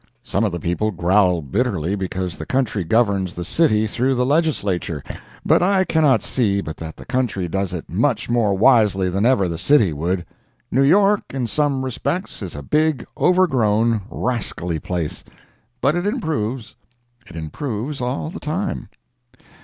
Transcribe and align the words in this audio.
Some 0.23 0.43
of 0.43 0.51
the 0.51 0.59
people 0.59 0.89
growl 0.89 1.43
bitterly 1.43 1.93
because 1.93 2.35
the 2.35 2.45
country 2.47 2.83
governs 2.83 3.35
the 3.35 3.45
city 3.45 3.85
through 3.85 4.15
the 4.15 4.25
Legislature, 4.25 5.03
but 5.45 5.61
I 5.61 5.83
cannot 5.83 6.23
see 6.23 6.59
but 6.59 6.77
that 6.77 6.97
the 6.97 7.05
country 7.05 7.47
does 7.47 7.71
it 7.71 7.87
much 7.87 8.27
more 8.27 8.57
wisely 8.57 9.11
than 9.11 9.27
ever 9.27 9.47
the 9.47 9.59
city 9.59 9.93
would. 9.93 10.25
New 10.71 10.81
York, 10.81 11.21
in 11.31 11.45
some 11.45 11.85
respects, 11.85 12.41
is 12.41 12.55
a 12.55 12.63
big, 12.63 13.05
overgrown, 13.15 14.01
rascally 14.09 14.79
place; 14.79 15.23
but 15.81 15.93
it 15.95 16.07
improves—it 16.07 17.35
improves 17.35 18.01
all 18.01 18.31
the 18.31 18.39
time. 18.39 18.89